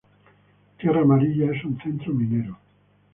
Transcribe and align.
Tierra 0.79 1.01
Amarilla 1.01 1.51
es 1.55 1.63
un 1.63 1.77
centro 1.79 2.11
minero. 2.11 2.57